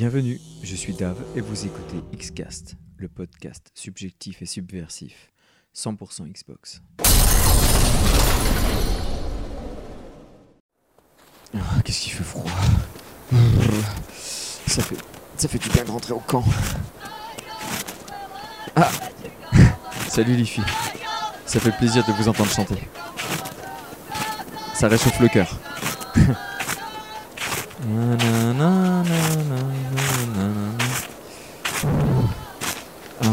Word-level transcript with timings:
Bienvenue, 0.00 0.40
je 0.62 0.74
suis 0.74 0.94
Dave 0.94 1.22
et 1.36 1.42
vous 1.42 1.66
écoutez 1.66 1.98
Xcast, 2.16 2.76
le 2.96 3.06
podcast 3.06 3.70
subjectif 3.74 4.40
et 4.40 4.46
subversif, 4.46 5.30
100% 5.76 6.26
Xbox. 6.32 6.80
Ah, 11.54 11.58
Qu'est-ce 11.84 12.00
qu'il 12.00 12.14
fait 12.14 12.24
froid. 12.24 12.50
Ça 14.66 14.82
fait, 14.82 14.96
ça 15.36 15.48
fait 15.48 15.58
du 15.58 15.68
bien 15.68 15.84
de 15.84 15.90
rentrer 15.90 16.14
au 16.14 16.20
camp. 16.20 16.44
Ah 18.76 18.90
Salut 20.08 20.34
les 20.34 20.46
filles. 20.46 20.64
Ça 21.44 21.60
fait 21.60 21.76
plaisir 21.76 22.06
de 22.06 22.12
vous 22.12 22.26
entendre 22.26 22.50
chanter. 22.50 22.88
Ça 24.72 24.88
réchauffe 24.88 25.20
le 25.20 25.28
cœur. 25.28 25.60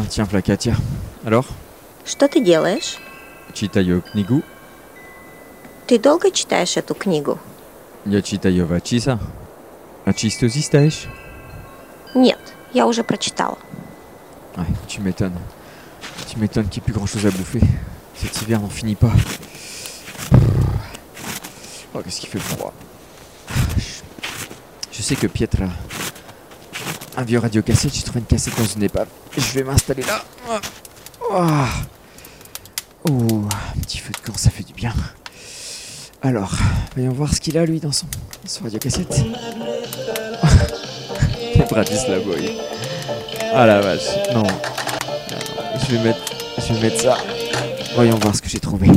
tiens, 0.09 0.25
Katia. 0.41 0.75
Alors 1.25 1.45
Что 2.05 2.27
ты 2.27 2.41
делаешь? 2.43 2.97
Читаю 3.53 4.01
книгу. 4.01 4.41
Ты 5.87 5.99
долго 5.99 6.31
читаешь 6.31 6.77
эту 6.77 6.93
книгу? 6.95 7.39
Я 8.05 8.21
читаю 8.21 8.65
Вачиса. 8.67 9.19
А 10.05 10.13
чисто 10.13 10.47
зистаешь? 10.47 11.05
Нет, 12.15 12.39
я 12.73 12.85
уже 12.87 13.03
прочитала. 13.03 13.57
Ouais, 14.57 14.65
tu 14.87 15.01
m'étonnes. 15.01 15.37
Tu 16.27 16.37
m'étonnes 16.37 16.67
qu'il 16.67 16.81
n'y 16.81 16.83
ait 16.83 16.91
plus 16.91 16.93
grand 16.93 17.05
chose 17.07 17.25
à 17.25 17.31
bouffer. 17.31 17.61
Cet 18.15 18.41
hiver 18.41 18.59
n'en 18.59 18.69
finit 18.69 18.95
pas. 18.95 19.11
Oh, 21.93 21.99
qu'est-ce 22.03 22.19
qu'il 22.21 22.29
fait 22.29 22.39
froid. 22.39 22.73
Je- 23.77 24.01
Je 24.91 25.01
sais 25.01 25.15
que 25.15 25.27
Pietre 25.27 25.63
a 25.63 25.69
un 27.18 27.24
vieux 27.24 27.40
radiocassette. 27.40 27.94
J'ai 27.94 28.02
trouvé 28.02 28.20
une 28.20 28.26
cassette 28.26 28.56
dans 28.56 28.64
une 28.64 28.84
épave. 28.84 29.08
Je 29.36 29.58
vais 29.58 29.64
m'installer 29.64 30.04
là. 30.04 30.24
Oh. 31.30 31.40
Oh, 33.10 33.48
petit 33.82 33.98
feu 33.98 34.12
de 34.12 34.18
camp, 34.18 34.36
ça 34.36 34.50
fait 34.50 34.62
du 34.62 34.72
bien. 34.72 34.92
Alors, 36.22 36.52
voyons 36.94 37.12
voir 37.12 37.34
ce 37.34 37.40
qu'il 37.40 37.58
a 37.58 37.64
lui 37.64 37.80
dans 37.80 37.92
son, 37.92 38.06
son 38.44 38.64
radiocassette. 38.64 39.20
Bratislavoy. 41.70 42.56
Ah 43.52 43.66
la 43.66 43.80
vache, 43.80 44.08
non. 44.32 44.44
Je 45.80 45.96
vais 45.96 46.02
mettre, 46.02 46.20
je 46.58 46.72
vais 46.72 46.80
mettre 46.80 47.02
ça. 47.02 47.18
Voyons 47.94 48.16
voir 48.18 48.34
ce 48.34 48.42
que 48.42 48.48
j'ai 48.48 48.60
trouvé. 48.60 48.88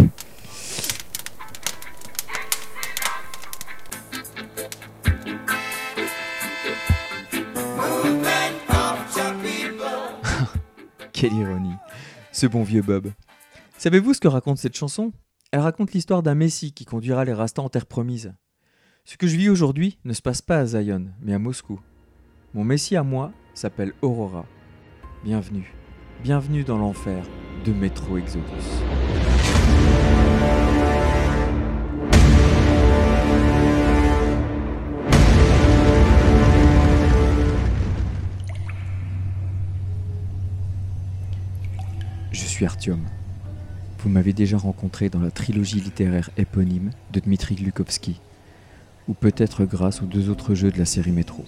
Quelle 11.21 11.33
ironie. 11.33 11.75
Ce 12.31 12.47
bon 12.47 12.63
vieux 12.63 12.81
Bob. 12.81 13.11
Savez-vous 13.77 14.15
ce 14.15 14.19
que 14.19 14.27
raconte 14.27 14.57
cette 14.57 14.75
chanson? 14.75 15.11
Elle 15.51 15.59
raconte 15.59 15.93
l'histoire 15.93 16.23
d'un 16.23 16.33
Messie 16.33 16.71
qui 16.71 16.83
conduira 16.83 17.25
les 17.25 17.33
Rastas 17.33 17.61
en 17.61 17.69
terre 17.69 17.85
promise. 17.85 18.33
Ce 19.05 19.17
que 19.17 19.27
je 19.27 19.37
vis 19.37 19.47
aujourd'hui 19.47 19.99
ne 20.03 20.13
se 20.13 20.23
passe 20.23 20.41
pas 20.41 20.57
à 20.57 20.65
Zion, 20.65 21.09
mais 21.21 21.35
à 21.35 21.37
Moscou. 21.37 21.79
Mon 22.55 22.63
Messie 22.63 22.95
à 22.95 23.03
moi 23.03 23.31
s'appelle 23.53 23.93
Aurora. 24.01 24.47
Bienvenue, 25.23 25.75
bienvenue 26.23 26.63
dans 26.63 26.79
l'enfer 26.79 27.23
de 27.65 27.71
Metro 27.71 28.17
Exodus. 28.17 28.81
Je 42.31 42.45
suis 42.45 42.65
Artyom. 42.65 43.01
Vous 43.99 44.09
m'avez 44.09 44.31
déjà 44.31 44.57
rencontré 44.57 45.09
dans 45.09 45.19
la 45.19 45.31
trilogie 45.31 45.81
littéraire 45.81 46.29
éponyme 46.37 46.91
de 47.11 47.19
Dmitri 47.19 47.55
Glukovsky, 47.55 48.21
ou 49.09 49.13
peut-être 49.13 49.65
grâce 49.65 50.01
aux 50.01 50.05
deux 50.05 50.29
autres 50.29 50.55
jeux 50.55 50.71
de 50.71 50.79
la 50.79 50.85
série 50.85 51.11
Métro. 51.11 51.43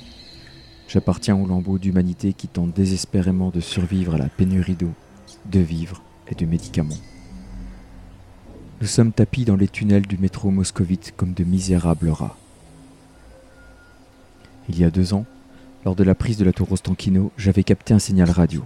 J'appartiens 0.89 1.37
au 1.37 1.47
lambeau 1.47 1.79
d'humanité 1.79 2.33
qui 2.33 2.49
tente 2.49 2.73
désespérément 2.73 3.49
de 3.49 3.61
survivre 3.61 4.15
à 4.15 4.17
la 4.17 4.27
pénurie 4.27 4.75
d'eau, 4.75 4.91
de 5.45 5.61
vivres 5.61 6.03
et 6.27 6.35
de 6.35 6.45
médicaments. 6.45 6.99
Nous 8.81 8.87
sommes 8.87 9.13
tapis 9.13 9.45
dans 9.45 9.55
les 9.55 9.69
tunnels 9.69 10.05
du 10.05 10.17
métro 10.17 10.51
moscovite 10.51 11.13
comme 11.15 11.33
de 11.33 11.45
misérables 11.45 12.09
rats. 12.09 12.37
Il 14.67 14.77
y 14.77 14.83
a 14.83 14.91
deux 14.91 15.13
ans, 15.13 15.25
lors 15.85 15.95
de 15.95 16.03
la 16.03 16.13
prise 16.13 16.37
de 16.37 16.45
la 16.45 16.51
tour 16.51 16.69
Ostankino, 16.73 17.31
j'avais 17.37 17.63
capté 17.63 17.93
un 17.93 17.99
signal 17.99 18.29
radio, 18.29 18.65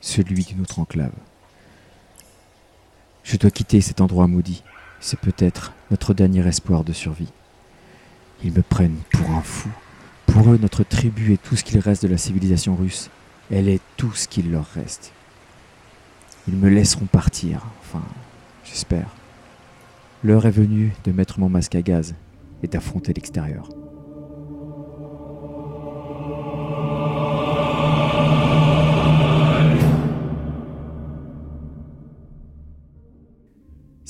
celui 0.00 0.42
d'une 0.42 0.62
autre 0.62 0.80
enclave. 0.80 1.12
Je 3.24 3.36
dois 3.36 3.50
quitter 3.50 3.80
cet 3.80 4.00
endroit 4.00 4.26
maudit. 4.26 4.62
C'est 5.00 5.18
peut-être 5.18 5.72
notre 5.90 6.14
dernier 6.14 6.46
espoir 6.46 6.84
de 6.84 6.92
survie. 6.92 7.32
Ils 8.44 8.52
me 8.52 8.62
prennent 8.62 8.98
pour 9.12 9.30
un 9.30 9.42
fou. 9.42 9.68
Pour 10.26 10.50
eux, 10.50 10.58
notre 10.60 10.84
tribu 10.84 11.32
est 11.32 11.42
tout 11.42 11.56
ce 11.56 11.64
qu'il 11.64 11.78
reste 11.78 12.02
de 12.02 12.08
la 12.08 12.18
civilisation 12.18 12.74
russe. 12.74 13.10
Elle 13.50 13.68
est 13.68 13.80
tout 13.96 14.12
ce 14.12 14.28
qu'il 14.28 14.50
leur 14.50 14.66
reste. 14.66 15.12
Ils 16.48 16.56
me 16.56 16.68
laisseront 16.68 17.06
partir. 17.06 17.60
Enfin, 17.80 18.02
j'espère. 18.64 19.08
L'heure 20.24 20.46
est 20.46 20.50
venue 20.50 20.92
de 21.04 21.12
mettre 21.12 21.38
mon 21.38 21.48
masque 21.48 21.74
à 21.74 21.82
gaz 21.82 22.14
et 22.62 22.68
d'affronter 22.68 23.12
l'extérieur. 23.12 23.68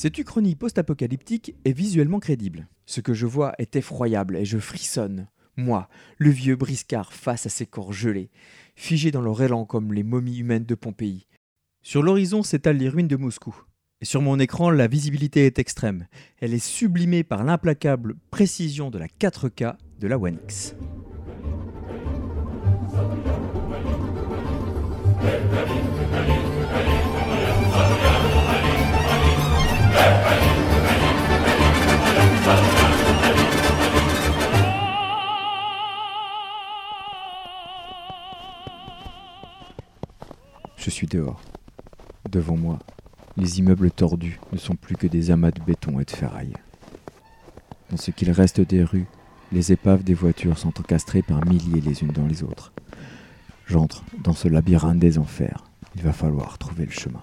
Cette 0.03 0.19
uchronie 0.19 0.57
post-apocalyptique 0.57 1.55
est 1.65 1.71
visuellement 1.71 2.19
crédible. 2.19 2.67
Ce 2.87 3.01
que 3.01 3.15
je 3.15 3.25
vois 3.25 3.55
est 3.59 3.77
effroyable 3.77 4.37
et 4.37 4.45
je 4.45 4.59
frissonne. 4.59 5.29
Moi, 5.57 5.89
le 6.19 6.31
vieux 6.31 6.57
briscard 6.57 7.13
face 7.13 7.47
à 7.47 7.51
ces 7.51 7.67
corps 7.67 7.93
gelés, 7.93 8.33
figés 8.75 9.13
dans 9.13 9.21
leur 9.21 9.41
élan 9.41 9.65
comme 9.65 9.93
les 9.93 10.03
momies 10.03 10.39
humaines 10.39 10.65
de 10.65 10.75
Pompéi. 10.75 11.29
Sur 11.85 12.03
l'horizon 12.03 12.43
s'étalent 12.43 12.79
les 12.79 12.89
ruines 12.89 13.07
de 13.07 13.15
Moscou. 13.15 13.55
Et 14.01 14.05
sur 14.05 14.21
mon 14.21 14.41
écran, 14.41 14.71
la 14.71 14.89
visibilité 14.89 15.47
est 15.47 15.61
extrême. 15.61 16.09
Elle 16.41 16.53
est 16.53 16.59
sublimée 16.59 17.23
par 17.23 17.45
l'implacable 17.45 18.17
précision 18.33 18.91
de 18.91 18.99
la 18.99 19.07
4K 19.07 19.77
de 20.01 20.09
la 20.09 20.19
One 20.19 20.39
X. 20.43 20.75
Je 40.85 40.91
suis 40.91 41.07
dehors. 41.07 41.41
Devant 42.29 42.57
moi, 42.57 42.81
les 43.37 43.61
immeubles 43.61 43.93
tordus 43.93 44.41
ne 44.53 44.59
sont 44.59 44.75
plus 44.75 44.97
que 44.97 45.07
des 45.07 45.31
amas 45.31 45.53
de 45.53 45.63
béton 45.63 46.01
et 46.01 46.05
de 46.05 46.11
ferraille. 46.11 46.55
Dans 47.89 47.97
ce 47.97 48.11
qu'il 48.11 48.33
reste 48.33 48.61
des 48.61 48.83
rues, 48.83 49.07
les 49.53 49.71
épaves 49.71 50.03
des 50.03 50.15
voitures 50.15 50.59
sont 50.59 50.77
encastrées 50.81 51.23
par 51.23 51.47
milliers 51.47 51.81
les 51.81 52.03
unes 52.03 52.11
dans 52.11 52.27
les 52.27 52.43
autres. 52.43 52.73
J'entre 53.65 54.03
dans 54.25 54.33
ce 54.33 54.49
labyrinthe 54.49 54.99
des 54.99 55.19
enfers. 55.19 55.63
Il 55.95 56.03
va 56.03 56.13
falloir 56.13 56.59
trouver 56.59 56.85
le 56.85 56.91
chemin. 56.91 57.23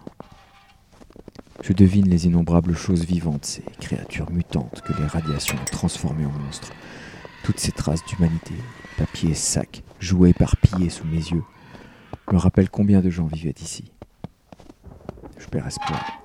Je 1.61 1.73
devine 1.73 2.07
les 2.07 2.27
innombrables 2.27 2.77
choses 2.77 3.03
vivantes, 3.03 3.43
ces 3.43 3.65
créatures 3.81 4.31
mutantes 4.31 4.81
que 4.87 4.93
les 4.93 5.05
radiations 5.05 5.57
ont 5.57 5.65
transformées 5.69 6.25
en 6.25 6.31
monstres. 6.45 6.71
Toutes 7.43 7.59
ces 7.59 7.73
traces 7.73 8.05
d'humanité, 8.05 8.53
papier, 8.97 9.33
sacs, 9.33 9.83
jouets 9.99 10.29
éparpillés 10.29 10.89
sous 10.89 11.05
mes 11.07 11.17
yeux, 11.17 11.43
me 12.31 12.37
rappellent 12.37 12.69
combien 12.69 13.01
de 13.01 13.09
gens 13.09 13.27
vivaient 13.27 13.55
ici. 13.61 13.91
Je 15.37 15.47
perds 15.47 15.67
espoir. 15.67 16.21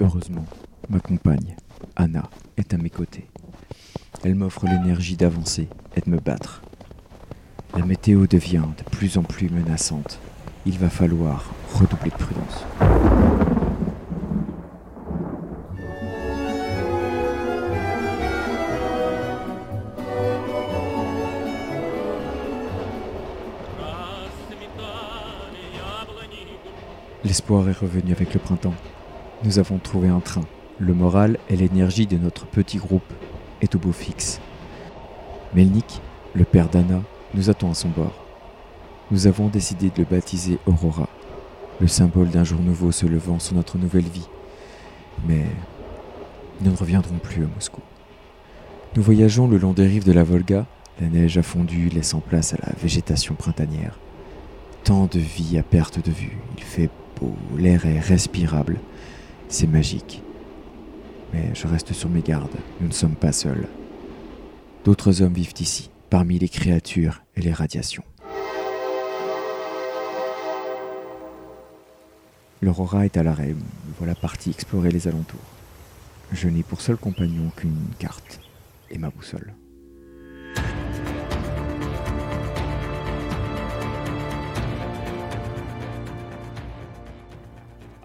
Heureusement, 0.00 0.44
ma 0.88 1.00
compagne, 1.00 1.56
Anna, 1.96 2.28
est 2.56 2.72
à 2.74 2.78
mes 2.78 2.90
côtés. 2.90 3.28
Elle 4.24 4.34
m'offre 4.34 4.66
l'énergie 4.66 5.16
d'avancer 5.16 5.68
et 5.96 6.00
de 6.00 6.10
me 6.10 6.18
battre. 6.18 6.62
La 7.76 7.84
météo 7.84 8.26
devient 8.26 8.64
de 8.78 8.84
plus 8.84 9.18
en 9.18 9.22
plus 9.22 9.48
menaçante. 9.48 10.18
Il 10.66 10.78
va 10.78 10.88
falloir 10.88 11.50
redoubler 11.74 12.10
de 12.10 12.16
prudence. 12.16 13.41
L'espoir 27.32 27.66
est 27.66 27.72
revenu 27.72 28.12
avec 28.12 28.34
le 28.34 28.40
printemps. 28.40 28.74
Nous 29.42 29.58
avons 29.58 29.78
trouvé 29.78 30.08
un 30.08 30.20
train. 30.20 30.44
Le 30.78 30.92
moral 30.92 31.38
et 31.48 31.56
l'énergie 31.56 32.06
de 32.06 32.18
notre 32.18 32.44
petit 32.44 32.76
groupe 32.76 33.10
est 33.62 33.74
au 33.74 33.78
beau 33.78 33.90
fixe. 33.90 34.38
Melnik, 35.54 36.02
le 36.34 36.44
père 36.44 36.68
d'Anna, 36.68 37.00
nous 37.32 37.48
attend 37.48 37.70
à 37.70 37.74
son 37.74 37.88
bord. 37.88 38.22
Nous 39.10 39.26
avons 39.26 39.48
décidé 39.48 39.88
de 39.88 40.00
le 40.00 40.04
baptiser 40.04 40.58
Aurora, 40.66 41.08
le 41.80 41.88
symbole 41.88 42.28
d'un 42.28 42.44
jour 42.44 42.60
nouveau 42.60 42.92
se 42.92 43.06
levant 43.06 43.38
sur 43.38 43.54
notre 43.54 43.78
nouvelle 43.78 44.04
vie. 44.04 44.28
Mais 45.26 45.46
nous 46.60 46.70
ne 46.70 46.76
reviendrons 46.76 47.16
plus 47.16 47.44
à 47.44 47.48
Moscou. 47.54 47.80
Nous 48.94 49.02
voyageons 49.02 49.48
le 49.48 49.56
long 49.56 49.72
des 49.72 49.86
rives 49.86 50.04
de 50.04 50.12
la 50.12 50.22
Volga, 50.22 50.66
la 51.00 51.08
neige 51.08 51.38
a 51.38 51.42
fondu 51.42 51.88
laissant 51.88 52.20
place 52.20 52.52
à 52.52 52.58
la 52.58 52.74
végétation 52.82 53.34
printanière. 53.34 53.98
Tant 54.84 55.06
de 55.06 55.18
vie 55.18 55.56
à 55.56 55.62
perte 55.62 56.04
de 56.04 56.12
vue, 56.12 56.36
il 56.58 56.62
fait 56.62 56.90
l'air 57.56 57.86
est 57.86 58.00
respirable, 58.00 58.78
c'est 59.48 59.66
magique. 59.66 60.22
Mais 61.32 61.54
je 61.54 61.66
reste 61.66 61.92
sur 61.92 62.08
mes 62.08 62.22
gardes, 62.22 62.56
nous 62.80 62.88
ne 62.88 62.92
sommes 62.92 63.16
pas 63.16 63.32
seuls. 63.32 63.68
D'autres 64.84 65.22
hommes 65.22 65.32
vivent 65.32 65.54
ici, 65.60 65.90
parmi 66.10 66.38
les 66.38 66.48
créatures 66.48 67.22
et 67.36 67.40
les 67.40 67.52
radiations. 67.52 68.04
L'aurora 72.60 73.04
est 73.04 73.16
à 73.16 73.22
l'arrêt, 73.22 73.56
voilà 73.98 74.14
parti 74.14 74.50
explorer 74.50 74.90
les 74.90 75.08
alentours. 75.08 75.40
Je 76.32 76.48
n'ai 76.48 76.62
pour 76.62 76.80
seul 76.80 76.96
compagnon 76.96 77.50
qu'une 77.56 77.88
carte 77.98 78.40
et 78.90 78.98
ma 78.98 79.10
boussole. 79.10 79.52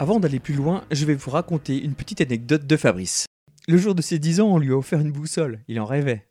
Avant 0.00 0.20
d'aller 0.20 0.38
plus 0.38 0.54
loin, 0.54 0.84
je 0.92 1.04
vais 1.04 1.16
vous 1.16 1.32
raconter 1.32 1.82
une 1.82 1.94
petite 1.94 2.20
anecdote 2.20 2.68
de 2.68 2.76
Fabrice. 2.76 3.26
Le 3.66 3.78
jour 3.78 3.96
de 3.96 4.02
ses 4.02 4.20
10 4.20 4.40
ans, 4.40 4.46
on 4.46 4.58
lui 4.58 4.70
a 4.70 4.76
offert 4.76 5.00
une 5.00 5.10
boussole. 5.10 5.58
Il 5.66 5.80
en 5.80 5.86
rêvait. 5.86 6.28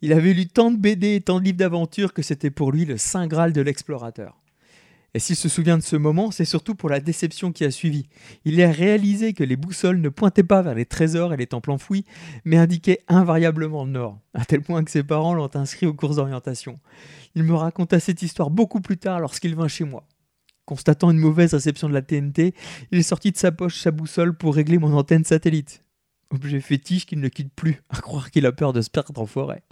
Il 0.00 0.14
avait 0.14 0.32
lu 0.32 0.46
tant 0.48 0.70
de 0.70 0.78
BD 0.78 1.16
et 1.16 1.20
tant 1.20 1.38
de 1.38 1.44
livres 1.44 1.58
d'aventure 1.58 2.14
que 2.14 2.22
c'était 2.22 2.50
pour 2.50 2.72
lui 2.72 2.86
le 2.86 2.96
saint 2.96 3.26
graal 3.26 3.52
de 3.52 3.60
l'explorateur. 3.60 4.40
Et 5.12 5.18
s'il 5.18 5.36
se 5.36 5.50
souvient 5.50 5.76
de 5.76 5.82
ce 5.82 5.96
moment, 5.96 6.30
c'est 6.30 6.46
surtout 6.46 6.74
pour 6.74 6.88
la 6.88 7.00
déception 7.00 7.52
qui 7.52 7.66
a 7.66 7.70
suivi. 7.70 8.06
Il 8.46 8.62
a 8.62 8.70
réalisé 8.70 9.34
que 9.34 9.44
les 9.44 9.56
boussoles 9.56 10.00
ne 10.00 10.08
pointaient 10.08 10.42
pas 10.42 10.62
vers 10.62 10.74
les 10.74 10.86
trésors 10.86 11.34
et 11.34 11.36
les 11.36 11.46
temples 11.46 11.72
enfouis, 11.72 12.06
mais 12.46 12.56
indiquaient 12.56 13.00
invariablement 13.08 13.84
le 13.84 13.90
nord, 13.90 14.18
à 14.32 14.46
tel 14.46 14.62
point 14.62 14.82
que 14.82 14.90
ses 14.90 15.02
parents 15.02 15.34
l'ont 15.34 15.54
inscrit 15.54 15.84
aux 15.84 15.94
cours 15.94 16.14
d'orientation. 16.14 16.78
Il 17.34 17.42
me 17.42 17.54
raconta 17.54 18.00
cette 18.00 18.22
histoire 18.22 18.48
beaucoup 18.48 18.80
plus 18.80 18.96
tard 18.96 19.20
lorsqu'il 19.20 19.54
vint 19.54 19.68
chez 19.68 19.84
moi. 19.84 20.06
Constatant 20.68 21.10
une 21.10 21.16
mauvaise 21.16 21.54
réception 21.54 21.88
de 21.88 21.94
la 21.94 22.02
TNT, 22.02 22.52
il 22.92 22.98
est 22.98 23.02
sorti 23.02 23.32
de 23.32 23.38
sa 23.38 23.50
poche 23.50 23.80
sa 23.80 23.90
boussole 23.90 24.36
pour 24.36 24.54
régler 24.54 24.76
mon 24.76 24.92
antenne 24.92 25.24
satellite. 25.24 25.82
Objet 26.30 26.60
fétiche 26.60 27.06
qu'il 27.06 27.20
ne 27.20 27.28
quitte 27.28 27.54
plus, 27.54 27.80
à 27.88 28.02
croire 28.02 28.30
qu'il 28.30 28.44
a 28.44 28.52
peur 28.52 28.74
de 28.74 28.82
se 28.82 28.90
perdre 28.90 29.18
en 29.18 29.24
forêt. 29.24 29.62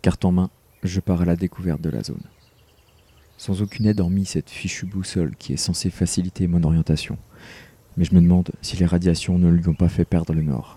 Carte 0.00 0.24
en 0.24 0.30
main, 0.30 0.50
je 0.84 1.00
pars 1.00 1.22
à 1.22 1.24
la 1.24 1.34
découverte 1.34 1.80
de 1.80 1.90
la 1.90 2.04
zone. 2.04 2.22
Sans 3.36 3.62
aucune 3.62 3.86
aide 3.86 3.98
hormis 3.98 4.26
cette 4.26 4.50
fichue 4.50 4.86
boussole 4.86 5.34
qui 5.34 5.54
est 5.54 5.56
censée 5.56 5.90
faciliter 5.90 6.46
mon 6.46 6.62
orientation. 6.62 7.18
Mais 7.96 8.04
je 8.04 8.14
me 8.14 8.20
demande 8.20 8.52
si 8.62 8.76
les 8.76 8.86
radiations 8.86 9.40
ne 9.40 9.50
lui 9.50 9.66
ont 9.66 9.74
pas 9.74 9.88
fait 9.88 10.04
perdre 10.04 10.34
le 10.34 10.42
nord 10.42 10.75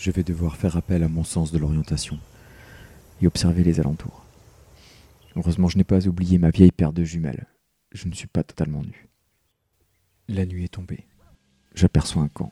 je 0.00 0.10
vais 0.10 0.22
devoir 0.22 0.56
faire 0.56 0.78
appel 0.78 1.02
à 1.02 1.08
mon 1.08 1.24
sens 1.24 1.52
de 1.52 1.58
l'orientation 1.58 2.18
et 3.20 3.26
observer 3.26 3.62
les 3.62 3.80
alentours. 3.80 4.24
Heureusement, 5.36 5.68
je 5.68 5.76
n'ai 5.76 5.84
pas 5.84 6.08
oublié 6.08 6.38
ma 6.38 6.48
vieille 6.48 6.72
paire 6.72 6.94
de 6.94 7.04
jumelles. 7.04 7.46
Je 7.92 8.08
ne 8.08 8.14
suis 8.14 8.26
pas 8.26 8.42
totalement 8.42 8.80
nu. 8.80 9.10
La 10.26 10.46
nuit 10.46 10.64
est 10.64 10.68
tombée. 10.68 11.04
J'aperçois 11.74 12.22
un 12.22 12.28
camp. 12.28 12.50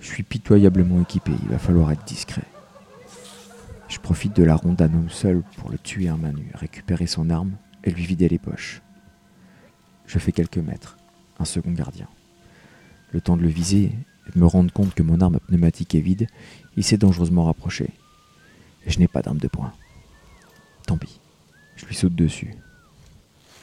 Je 0.00 0.06
suis 0.06 0.22
pitoyablement 0.22 1.02
équipé, 1.02 1.32
il 1.42 1.50
va 1.50 1.58
falloir 1.58 1.92
être 1.92 2.04
discret. 2.04 2.46
Je 3.88 3.98
profite 3.98 4.34
de 4.34 4.42
la 4.42 4.56
ronde 4.56 4.76
d'un 4.76 4.94
homme 4.94 5.10
seul 5.10 5.42
pour 5.58 5.68
le 5.68 5.76
tuer 5.76 6.08
à 6.08 6.16
main 6.16 6.32
nue, 6.32 6.50
récupérer 6.54 7.06
son 7.06 7.28
arme 7.28 7.58
et 7.84 7.90
lui 7.90 8.06
vider 8.06 8.30
les 8.30 8.38
poches. 8.38 8.80
Je 10.06 10.18
fais 10.18 10.32
quelques 10.32 10.56
mètres, 10.56 10.96
un 11.38 11.44
second 11.44 11.72
gardien. 11.72 12.08
Le 13.10 13.20
temps 13.20 13.36
de 13.36 13.42
le 13.42 13.48
viser 13.48 13.92
et 14.26 14.38
me 14.38 14.46
rendre 14.46 14.72
compte 14.72 14.94
que 14.94 15.02
mon 15.02 15.20
arme 15.20 15.40
pneumatique 15.40 15.94
est 15.94 16.00
vide, 16.00 16.26
il 16.76 16.84
s'est 16.84 16.96
dangereusement 16.96 17.44
rapproché. 17.44 17.90
Et 18.86 18.90
je 18.90 18.98
n'ai 18.98 19.08
pas 19.08 19.22
d'arme 19.22 19.38
de 19.38 19.48
poing. 19.48 19.72
Tant 20.86 20.96
pis, 20.96 21.20
je 21.76 21.86
lui 21.86 21.94
saute 21.94 22.14
dessus. 22.14 22.54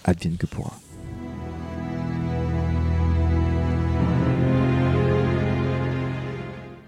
Advienne 0.03 0.38
que 0.38 0.45
pourra. 0.45 0.79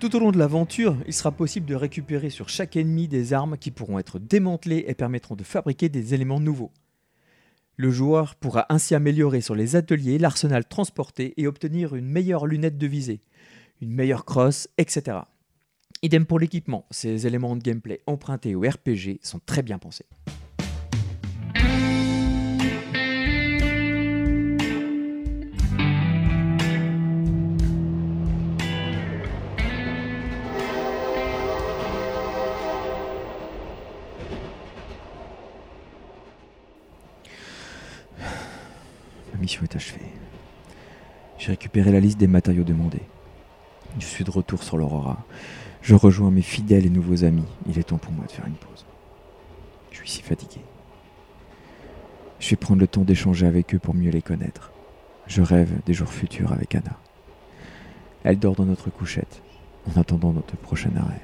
Tout 0.01 0.15
au 0.15 0.19
long 0.19 0.31
de 0.31 0.39
l'aventure, 0.39 0.97
il 1.06 1.13
sera 1.13 1.31
possible 1.31 1.67
de 1.67 1.75
récupérer 1.75 2.31
sur 2.31 2.50
chaque 2.50 2.75
ennemi 2.75 3.07
des 3.07 3.33
armes 3.33 3.56
qui 3.56 3.69
pourront 3.69 4.00
être 4.00 4.17
démantelées 4.17 4.85
et 4.88 4.95
permettront 4.95 5.35
de 5.35 5.44
fabriquer 5.44 5.89
des 5.89 6.15
éléments 6.15 6.39
nouveaux. 6.39 6.71
Le 7.77 7.91
joueur 7.91 8.33
pourra 8.33 8.65
ainsi 8.69 8.95
améliorer 8.95 9.41
sur 9.41 9.53
les 9.53 9.75
ateliers 9.75 10.17
l'arsenal 10.17 10.65
transporté 10.65 11.35
et 11.38 11.45
obtenir 11.45 11.95
une 11.95 12.07
meilleure 12.07 12.47
lunette 12.47 12.79
de 12.79 12.88
visée, 12.88 13.21
une 13.81 13.92
meilleure 13.92 14.25
crosse, 14.25 14.69
etc. 14.78 15.18
Idem 16.04 16.25
pour 16.25 16.39
l'équipement, 16.39 16.86
ces 16.92 17.28
éléments 17.28 17.56
de 17.56 17.62
gameplay 17.62 18.01
empruntés 18.07 18.56
au 18.56 18.62
RPG 18.62 19.19
sont 19.22 19.39
très 19.45 19.63
bien 19.63 19.80
pensés. 19.80 20.06
Ma 39.34 39.39
mission 39.39 39.63
est 39.63 39.75
achevée. 39.75 40.01
J'ai 41.38 41.51
récupéré 41.51 41.92
la 41.92 42.00
liste 42.00 42.19
des 42.19 42.27
matériaux 42.27 42.63
demandés. 42.63 43.01
Je 43.99 44.05
suis 44.05 44.23
de 44.23 44.31
retour 44.31 44.63
sur 44.63 44.77
l'Aurora. 44.77 45.25
Je 45.81 45.95
rejoins 45.95 46.31
mes 46.31 46.41
fidèles 46.41 46.85
et 46.85 46.89
nouveaux 46.89 47.23
amis. 47.23 47.45
Il 47.67 47.77
est 47.77 47.83
temps 47.83 47.97
pour 47.97 48.11
moi 48.13 48.25
de 48.25 48.31
faire 48.31 48.45
une 48.47 48.53
pause. 48.53 48.85
Je 49.91 49.97
suis 49.97 50.09
si 50.09 50.21
fatigué. 50.21 50.61
Je 52.39 52.49
vais 52.49 52.55
prendre 52.55 52.79
le 52.79 52.88
temps 52.88 53.03
d'échanger 53.03 53.45
avec 53.45 53.75
eux 53.75 53.79
pour 53.79 53.93
mieux 53.93 54.11
les 54.11 54.21
connaître. 54.21 54.71
Je 55.27 55.41
rêve 55.41 55.71
des 55.86 55.93
jours 55.93 56.10
futurs 56.10 56.51
avec 56.51 56.75
Anna. 56.75 56.98
Elle 58.24 58.39
dort 58.39 58.55
dans 58.55 58.65
notre 58.65 58.89
couchette, 58.89 59.41
en 59.88 60.00
attendant 60.00 60.33
notre 60.33 60.55
prochain 60.57 60.91
arrêt. 60.98 61.21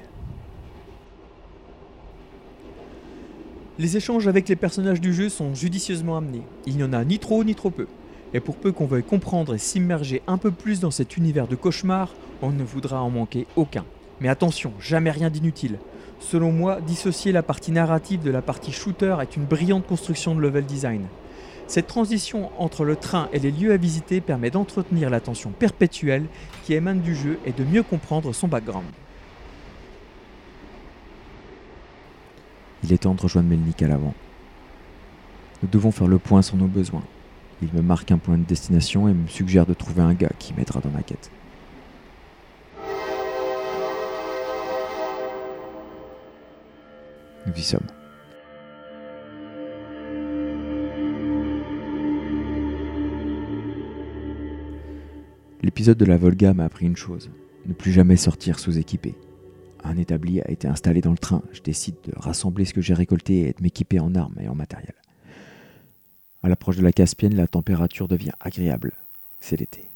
Les 3.78 3.96
échanges 3.96 4.26
avec 4.26 4.48
les 4.48 4.56
personnages 4.56 5.00
du 5.00 5.14
jeu 5.14 5.28
sont 5.28 5.54
judicieusement 5.54 6.16
amenés. 6.16 6.42
Il 6.66 6.76
n'y 6.76 6.82
en 6.82 6.92
a 6.92 7.04
ni 7.04 7.18
trop 7.18 7.44
ni 7.44 7.54
trop 7.54 7.70
peu. 7.70 7.86
Et 8.34 8.40
pour 8.40 8.56
peu 8.56 8.72
qu'on 8.72 8.86
veuille 8.86 9.02
comprendre 9.02 9.54
et 9.54 9.58
s'immerger 9.58 10.22
un 10.26 10.36
peu 10.36 10.50
plus 10.50 10.80
dans 10.80 10.90
cet 10.90 11.16
univers 11.16 11.48
de 11.48 11.56
cauchemar, 11.56 12.14
on 12.42 12.50
ne 12.50 12.62
voudra 12.62 13.02
en 13.02 13.10
manquer 13.10 13.46
aucun. 13.56 13.84
Mais 14.20 14.28
attention, 14.28 14.72
jamais 14.80 15.10
rien 15.10 15.30
d'inutile. 15.30 15.78
Selon 16.20 16.52
moi, 16.52 16.80
dissocier 16.80 17.32
la 17.32 17.42
partie 17.42 17.72
narrative 17.72 18.22
de 18.22 18.30
la 18.30 18.42
partie 18.42 18.72
shooter 18.72 19.16
est 19.22 19.36
une 19.36 19.44
brillante 19.44 19.86
construction 19.86 20.34
de 20.34 20.40
level 20.40 20.64
design. 20.64 21.06
Cette 21.68 21.86
transition 21.86 22.50
entre 22.58 22.84
le 22.84 22.96
train 22.96 23.28
et 23.32 23.38
les 23.38 23.50
lieux 23.50 23.72
à 23.72 23.76
visiter 23.76 24.20
permet 24.20 24.50
d'entretenir 24.50 25.10
l'attention 25.10 25.50
perpétuelle 25.50 26.26
qui 26.64 26.74
émane 26.74 27.00
du 27.00 27.14
jeu 27.14 27.38
et 27.44 27.52
de 27.52 27.62
mieux 27.62 27.82
comprendre 27.82 28.32
son 28.32 28.48
background. 28.48 28.86
Il 32.84 32.92
est 32.92 32.98
temps 32.98 33.14
de 33.14 33.20
rejoindre 33.20 33.48
Melnik 33.48 33.82
à 33.82 33.88
l'avant. 33.88 34.14
Nous 35.62 35.68
devons 35.68 35.90
faire 35.90 36.06
le 36.06 36.18
point 36.18 36.42
sur 36.42 36.56
nos 36.56 36.66
besoins. 36.66 37.04
Il 37.62 37.68
me 37.72 37.82
marque 37.82 38.10
un 38.12 38.18
point 38.18 38.38
de 38.38 38.44
destination 38.44 39.08
et 39.08 39.14
me 39.14 39.26
suggère 39.26 39.66
de 39.66 39.74
trouver 39.74 40.02
un 40.02 40.14
gars 40.14 40.30
qui 40.38 40.54
m'aidera 40.54 40.80
dans 40.80 40.90
ma 40.90 41.02
quête. 41.02 41.30
Nous 47.46 47.54
y 47.56 47.62
sommes. 47.62 47.86
L'épisode 55.62 55.98
de 55.98 56.04
la 56.04 56.16
Volga 56.16 56.54
m'a 56.54 56.64
appris 56.64 56.86
une 56.86 56.96
chose 56.96 57.30
ne 57.68 57.74
plus 57.74 57.92
jamais 57.92 58.16
sortir 58.16 58.58
sous-équipé. 58.58 59.14
Un 59.84 59.96
établi 59.96 60.40
a 60.40 60.50
été 60.50 60.66
installé 60.66 61.00
dans 61.00 61.12
le 61.12 61.18
train. 61.18 61.42
Je 61.52 61.60
décide 61.60 61.96
de 62.04 62.12
rassembler 62.16 62.64
ce 62.64 62.74
que 62.74 62.80
j'ai 62.80 62.94
récolté 62.94 63.48
et 63.48 63.52
de 63.52 63.62
m'équiper 63.62 64.00
en 64.00 64.14
armes 64.14 64.36
et 64.40 64.48
en 64.48 64.54
matériel. 64.54 64.94
À 66.42 66.48
l'approche 66.48 66.76
de 66.76 66.82
la 66.82 66.92
Caspienne, 66.92 67.34
la 67.34 67.48
température 67.48 68.08
devient 68.08 68.32
agréable. 68.40 68.92
C'est 69.40 69.58
l'été. 69.58 69.88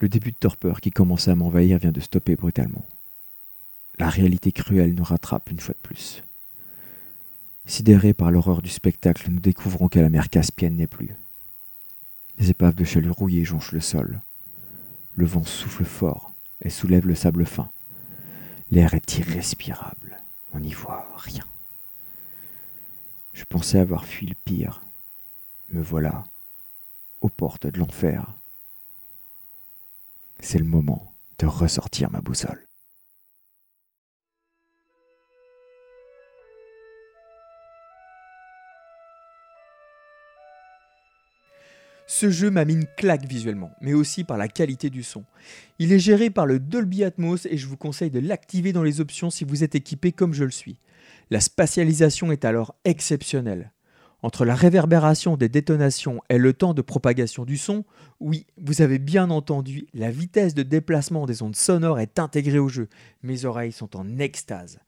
Le 0.00 0.08
début 0.08 0.32
de 0.32 0.36
torpeur 0.36 0.80
qui 0.80 0.90
commençait 0.90 1.30
à 1.30 1.34
m'envahir 1.34 1.78
vient 1.78 1.92
de 1.92 2.00
stopper 2.00 2.36
brutalement. 2.36 2.84
La 3.98 4.10
réalité 4.10 4.52
cruelle 4.52 4.94
nous 4.94 5.04
rattrape 5.04 5.50
une 5.50 5.60
fois 5.60 5.74
de 5.74 5.80
plus. 5.80 6.22
Sidérés 7.64 8.14
par 8.14 8.30
l'horreur 8.30 8.62
du 8.62 8.68
spectacle, 8.68 9.30
nous 9.30 9.40
découvrons 9.40 9.88
que 9.88 9.98
la 9.98 10.08
mer 10.08 10.28
Caspienne 10.28 10.76
n'est 10.76 10.86
plus. 10.86 11.16
Les 12.38 12.50
épaves 12.50 12.74
de 12.74 12.84
chalut 12.84 13.10
rouillées 13.10 13.44
jonchent 13.44 13.72
le 13.72 13.80
sol. 13.80 14.20
Le 15.14 15.24
vent 15.24 15.44
souffle 15.44 15.84
fort 15.84 16.34
et 16.62 16.68
soulève 16.70 17.06
le 17.06 17.14
sable 17.14 17.46
fin. 17.46 17.70
L'air 18.70 18.94
est 18.94 19.18
irrespirable, 19.18 20.18
on 20.52 20.60
n'y 20.60 20.72
voit 20.72 21.08
rien. 21.16 21.44
Je 23.36 23.44
pensais 23.44 23.78
avoir 23.78 24.06
fui 24.06 24.26
le 24.26 24.34
pire. 24.46 24.80
Me 25.68 25.82
voilà 25.82 26.24
aux 27.20 27.28
portes 27.28 27.66
de 27.66 27.78
l'enfer. 27.78 28.32
C'est 30.40 30.58
le 30.58 30.64
moment 30.64 31.12
de 31.38 31.44
ressortir 31.44 32.10
ma 32.10 32.22
boussole. 32.22 32.66
Ce 42.06 42.30
jeu 42.30 42.50
m'a 42.50 42.64
mis 42.64 42.72
une 42.72 42.86
claque 42.96 43.26
visuellement, 43.26 43.70
mais 43.82 43.92
aussi 43.92 44.24
par 44.24 44.38
la 44.38 44.48
qualité 44.48 44.88
du 44.88 45.02
son. 45.02 45.24
Il 45.78 45.92
est 45.92 45.98
géré 45.98 46.30
par 46.30 46.46
le 46.46 46.58
Dolby 46.58 47.04
Atmos 47.04 47.44
et 47.44 47.58
je 47.58 47.66
vous 47.66 47.76
conseille 47.76 48.10
de 48.10 48.20
l'activer 48.20 48.72
dans 48.72 48.82
les 48.82 49.02
options 49.02 49.28
si 49.28 49.44
vous 49.44 49.62
êtes 49.62 49.74
équipé 49.74 50.10
comme 50.10 50.32
je 50.32 50.44
le 50.44 50.50
suis. 50.50 50.78
La 51.30 51.40
spatialisation 51.40 52.30
est 52.30 52.44
alors 52.44 52.76
exceptionnelle. 52.84 53.72
Entre 54.22 54.44
la 54.44 54.54
réverbération 54.54 55.36
des 55.36 55.48
détonations 55.48 56.20
et 56.30 56.38
le 56.38 56.52
temps 56.52 56.72
de 56.72 56.82
propagation 56.82 57.44
du 57.44 57.56
son, 57.56 57.84
oui, 58.20 58.46
vous 58.56 58.80
avez 58.80 58.98
bien 58.98 59.30
entendu, 59.30 59.86
la 59.92 60.10
vitesse 60.10 60.54
de 60.54 60.62
déplacement 60.62 61.26
des 61.26 61.42
ondes 61.42 61.56
sonores 61.56 61.98
est 61.98 62.18
intégrée 62.18 62.58
au 62.58 62.68
jeu. 62.68 62.88
Mes 63.22 63.44
oreilles 63.44 63.72
sont 63.72 63.96
en 63.96 64.18
extase. 64.18 64.78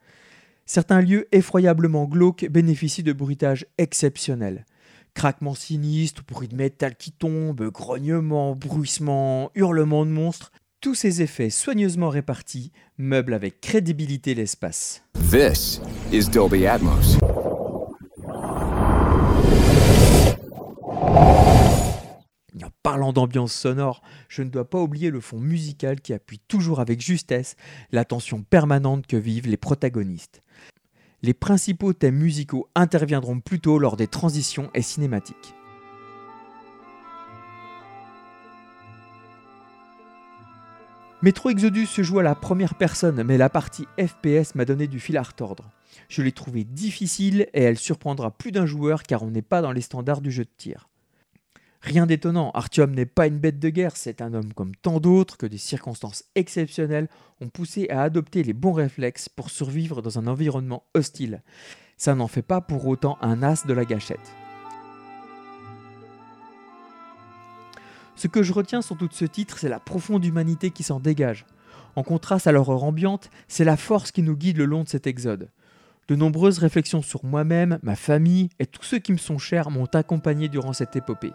Certains 0.65 1.01
lieux 1.01 1.29
effroyablement 1.33 2.05
glauques 2.05 2.47
bénéficient 2.49 3.03
de 3.03 3.13
bruitages 3.13 3.67
exceptionnels. 3.77 4.65
Craquements 5.15 5.55
sinistres, 5.55 6.23
bruit 6.27 6.49
de 6.49 6.55
métal 6.55 6.95
qui 6.95 7.11
tombe, 7.11 7.71
grognements, 7.71 8.55
bruissements, 8.55 9.51
hurlements 9.55 10.07
de 10.07 10.11
monstres, 10.11 10.53
tous 10.81 10.95
ces 10.95 11.23
effets 11.23 11.51
soigneusement 11.51 12.09
répartis 12.09 12.73
meublent 12.99 13.35
avec 13.35 13.61
crédibilité 13.61 14.35
l'espace. 14.35 15.03
This 15.31 15.81
is 16.13 16.29
Dolby 16.29 16.67
Atmos. 16.67 17.19
En 22.65 22.71
parlant 22.83 23.13
d'ambiance 23.13 23.53
sonore, 23.53 24.03
je 24.29 24.43
ne 24.43 24.51
dois 24.51 24.69
pas 24.69 24.81
oublier 24.81 25.11
le 25.11 25.21
fond 25.21 25.39
musical 25.39 26.01
qui 26.01 26.13
appuie 26.13 26.41
toujours 26.49 26.81
avec 26.81 27.01
justesse 27.01 27.57
la 27.93 28.05
tension 28.05 28.43
permanente 28.43 29.07
que 29.07 29.17
vivent 29.17 29.49
les 29.49 29.57
protagonistes. 29.57 30.43
Les 31.23 31.35
principaux 31.35 31.93
thèmes 31.93 32.17
musicaux 32.17 32.69
interviendront 32.75 33.41
plutôt 33.41 33.79
lors 33.79 33.97
des 33.97 34.07
transitions 34.07 34.71
et 34.75 34.83
cinématiques. 34.83 35.55
Metro 41.21 41.51
Exodus 41.51 41.87
se 41.87 42.05
joue 42.05 42.21
à 42.21 42.23
la 42.23 42.37
première 42.37 42.77
personne, 42.77 43.25
mais 43.25 43.39
la 43.39 43.51
partie 43.51 43.87
FPS 43.99 44.55
m'a 44.55 44.65
donné 44.65 44.87
du 44.87 45.01
fil 45.01 45.17
à 45.17 45.23
retordre. 45.23 45.69
Je 46.09 46.23
l'ai 46.23 46.31
trouvée 46.31 46.63
difficile 46.63 47.49
et 47.55 47.63
elle 47.65 47.77
surprendra 47.77 48.31
plus 48.31 48.53
d'un 48.53 48.67
joueur 48.67 49.03
car 49.03 49.25
on 49.25 49.31
n'est 49.33 49.43
pas 49.43 49.61
dans 49.61 49.73
les 49.73 49.81
standards 49.81 50.21
du 50.21 50.31
jeu 50.31 50.45
de 50.45 50.51
tir. 50.57 50.89
Rien 51.81 52.07
d'étonnant, 52.07 52.53
Artyom 52.53 52.93
n'est 52.93 53.05
pas 53.05 53.27
une 53.27 53.41
bête 53.41 53.59
de 53.59 53.69
guerre, 53.69 53.97
c'est 53.97 54.23
un 54.23 54.33
homme 54.33 54.53
comme 54.53 54.77
tant 54.77 55.01
d'autres 55.01 55.37
que 55.37 55.47
des 55.47 55.59
circonstances 55.59 56.23
exceptionnelles 56.37 57.09
ont 57.41 57.49
poussé 57.49 57.89
à 57.91 58.03
adopter 58.03 58.45
les 58.45 58.53
bons 58.53 58.73
réflexes 58.73 59.29
pour 59.29 59.51
survivre 59.51 60.03
dans 60.03 60.21
un 60.21 60.29
environnement 60.29 60.85
hostile. 60.95 61.43
Ça 61.97 62.15
n'en 62.15 62.29
fait 62.29 62.43
pas 62.43 62.61
pour 62.61 62.87
autant 62.87 63.19
un 63.23 63.43
as 63.43 63.67
de 63.67 63.73
la 63.73 63.85
gâchette. 63.85 64.33
Ce 68.19 68.27
que 68.27 68.43
je 68.43 68.53
retiens 68.53 68.83
sur 68.83 68.97
tout 68.97 69.09
ce 69.13 69.25
titre, 69.25 69.61
c'est 69.61 69.69
la 69.69 69.79
profonde 69.79 70.25
humanité 70.25 70.73
qui 70.73 70.83
s'en 70.83 70.99
dégage. 70.99 71.47
En 71.95 72.03
contraste 72.03 72.49
à 72.49 72.53
l'horreur 72.53 72.83
ambiante, 72.83 73.31
c'est 73.47 73.63
la 73.63 73.77
force 73.77 74.11
qui 74.11 74.25
nous 74.25 74.35
guide 74.35 74.57
le 74.57 74.65
long 74.65 74.83
de 74.83 74.89
cet 74.89 75.07
exode. 75.07 75.51
De 76.09 76.17
nombreuses 76.17 76.59
réflexions 76.59 77.01
sur 77.01 77.25
moi-même, 77.25 77.79
ma 77.85 77.95
famille 77.95 78.49
et 78.59 78.67
tous 78.67 78.83
ceux 78.83 78.99
qui 78.99 79.13
me 79.13 79.19
sont 79.19 79.39
chers 79.39 79.71
m'ont 79.71 79.87
accompagné 79.95 80.49
durant 80.49 80.73
cette 80.73 80.97
épopée. 80.97 81.31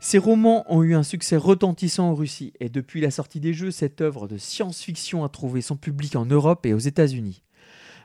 Ces 0.00 0.18
romans 0.18 0.64
ont 0.68 0.82
eu 0.82 0.96
un 0.96 1.04
succès 1.04 1.36
retentissant 1.36 2.08
en 2.08 2.14
Russie 2.16 2.52
et 2.58 2.70
depuis 2.70 3.00
la 3.00 3.12
sortie 3.12 3.38
des 3.38 3.54
jeux, 3.54 3.70
cette 3.70 4.00
œuvre 4.00 4.26
de 4.26 4.36
science-fiction 4.36 5.22
a 5.22 5.28
trouvé 5.28 5.60
son 5.60 5.76
public 5.76 6.16
en 6.16 6.26
Europe 6.26 6.66
et 6.66 6.74
aux 6.74 6.78
États-Unis. 6.78 7.44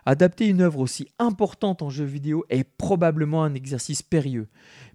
Adapter 0.07 0.47
une 0.47 0.61
œuvre 0.61 0.79
aussi 0.79 1.07
importante 1.17 1.81
en 1.81 1.89
jeu 1.89 2.05
vidéo 2.05 2.45
est 2.49 2.63
probablement 2.63 3.43
un 3.43 3.55
exercice 3.55 4.03
périlleux, 4.03 4.47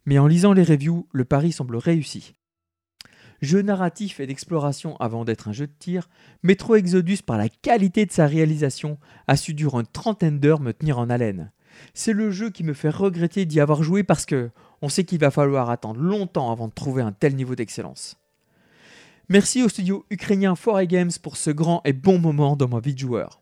mais 0.06 0.18
en 0.18 0.28
lisant 0.28 0.52
les 0.52 0.62
reviews, 0.62 1.08
le 1.12 1.24
pari 1.24 1.50
semble 1.50 1.76
réussi. 1.76 2.34
Jeu 3.42 3.62
narratif 3.62 4.20
et 4.20 4.26
d'exploration 4.26 4.96
avant 4.98 5.24
d'être 5.24 5.48
un 5.48 5.52
jeu 5.52 5.66
de 5.66 5.72
tir, 5.78 6.08
Metro 6.42 6.76
Exodus, 6.76 7.18
par 7.26 7.38
la 7.38 7.48
qualité 7.48 8.06
de 8.06 8.12
sa 8.12 8.26
réalisation, 8.26 8.98
a 9.26 9.36
su 9.36 9.54
durant 9.54 9.80
une 9.80 9.86
trentaine 9.86 10.38
d'heures 10.38 10.60
me 10.60 10.72
tenir 10.72 10.98
en 10.98 11.10
haleine. 11.10 11.50
C'est 11.94 12.12
le 12.12 12.30
jeu 12.30 12.50
qui 12.50 12.62
me 12.62 12.74
fait 12.74 12.90
regretter 12.90 13.46
d'y 13.46 13.60
avoir 13.60 13.82
joué 13.82 14.02
parce 14.02 14.26
que 14.26 14.50
on 14.82 14.88
sait 14.88 15.04
qu'il 15.04 15.18
va 15.18 15.30
falloir 15.30 15.70
attendre 15.70 16.00
longtemps 16.00 16.52
avant 16.52 16.68
de 16.68 16.72
trouver 16.72 17.02
un 17.02 17.12
tel 17.12 17.34
niveau 17.34 17.54
d'excellence. 17.54 18.16
Merci 19.28 19.62
au 19.62 19.68
studio 19.68 20.04
ukrainien 20.10 20.54
4 20.54 20.82
Games 20.84 21.10
pour 21.22 21.36
ce 21.36 21.50
grand 21.50 21.80
et 21.84 21.92
bon 21.92 22.18
moment 22.18 22.56
dans 22.56 22.68
ma 22.68 22.80
vie 22.80 22.94
de 22.94 22.98
joueur. 22.98 23.39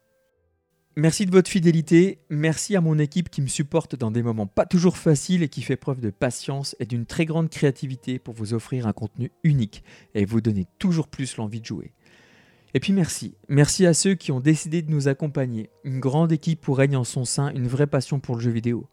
Merci 1.00 1.26
de 1.26 1.30
votre 1.30 1.48
fidélité, 1.48 2.18
merci 2.28 2.74
à 2.74 2.80
mon 2.80 2.98
équipe 2.98 3.30
qui 3.30 3.40
me 3.40 3.46
supporte 3.46 3.94
dans 3.94 4.10
des 4.10 4.24
moments 4.24 4.48
pas 4.48 4.66
toujours 4.66 4.96
faciles 4.96 5.44
et 5.44 5.48
qui 5.48 5.62
fait 5.62 5.76
preuve 5.76 6.00
de 6.00 6.10
patience 6.10 6.74
et 6.80 6.86
d'une 6.86 7.06
très 7.06 7.24
grande 7.24 7.50
créativité 7.50 8.18
pour 8.18 8.34
vous 8.34 8.52
offrir 8.52 8.84
un 8.88 8.92
contenu 8.92 9.30
unique 9.44 9.84
et 10.16 10.24
vous 10.24 10.40
donner 10.40 10.66
toujours 10.80 11.06
plus 11.06 11.36
l'envie 11.36 11.60
de 11.60 11.66
jouer. 11.66 11.92
Et 12.74 12.80
puis 12.80 12.92
merci, 12.92 13.36
merci 13.48 13.86
à 13.86 13.94
ceux 13.94 14.16
qui 14.16 14.32
ont 14.32 14.40
décidé 14.40 14.82
de 14.82 14.90
nous 14.90 15.06
accompagner, 15.06 15.70
une 15.84 16.00
grande 16.00 16.32
équipe 16.32 16.66
où 16.66 16.72
règne 16.72 16.96
en 16.96 17.04
son 17.04 17.24
sein 17.24 17.54
une 17.54 17.68
vraie 17.68 17.86
passion 17.86 18.18
pour 18.18 18.34
le 18.34 18.40
jeu 18.40 18.50
vidéo, 18.50 18.88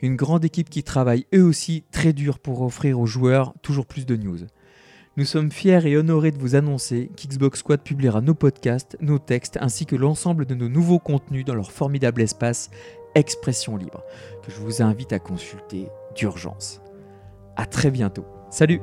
une 0.00 0.16
grande 0.16 0.46
équipe 0.46 0.70
qui 0.70 0.82
travaille 0.82 1.26
eux 1.34 1.44
aussi 1.44 1.84
très 1.92 2.14
dur 2.14 2.38
pour 2.38 2.62
offrir 2.62 2.98
aux 2.98 3.04
joueurs 3.04 3.52
toujours 3.60 3.84
plus 3.84 4.06
de 4.06 4.16
news. 4.16 4.38
Nous 5.18 5.26
sommes 5.26 5.52
fiers 5.52 5.86
et 5.86 5.98
honorés 5.98 6.30
de 6.30 6.38
vous 6.38 6.54
annoncer 6.54 7.10
qu'Xbox 7.16 7.58
Squad 7.58 7.82
publiera 7.82 8.22
nos 8.22 8.32
podcasts, 8.32 8.96
nos 9.02 9.18
textes 9.18 9.58
ainsi 9.60 9.84
que 9.84 9.94
l'ensemble 9.94 10.46
de 10.46 10.54
nos 10.54 10.70
nouveaux 10.70 10.98
contenus 10.98 11.44
dans 11.44 11.54
leur 11.54 11.70
formidable 11.70 12.22
espace 12.22 12.70
Expression 13.14 13.76
Libre, 13.76 14.02
que 14.42 14.50
je 14.50 14.58
vous 14.58 14.80
invite 14.80 15.12
à 15.12 15.18
consulter 15.18 15.88
d'urgence. 16.16 16.80
A 17.56 17.66
très 17.66 17.90
bientôt. 17.90 18.24
Salut 18.48 18.80